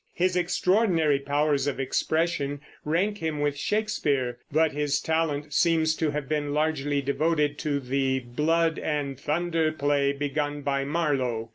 [0.15, 6.27] His extraordinary powers of expression rank him with Shakespeare; but his talent seems to have
[6.27, 11.49] been largely devoted to the blood and thunder play begun by Marlowe.